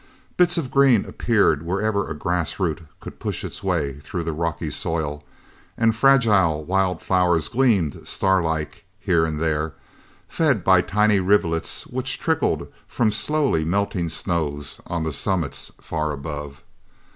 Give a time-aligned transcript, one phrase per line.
[0.35, 4.71] Bits of green appeared wherever a grass root could push its way through the rocky
[4.71, 5.23] soil,
[5.77, 9.75] and fragile wild flowers gleamed, starlike, here and there,
[10.27, 16.63] fed by tiny rivulets which trickled from slowly melting snows on the summits far above.